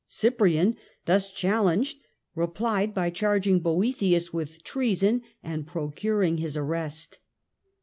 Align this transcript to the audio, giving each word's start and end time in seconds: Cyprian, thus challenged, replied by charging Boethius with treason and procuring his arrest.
Cyprian, 0.07 0.77
thus 1.05 1.31
challenged, 1.31 1.99
replied 2.33 2.91
by 2.91 3.11
charging 3.11 3.59
Boethius 3.59 4.33
with 4.33 4.63
treason 4.63 5.21
and 5.43 5.67
procuring 5.67 6.37
his 6.37 6.57
arrest. 6.57 7.19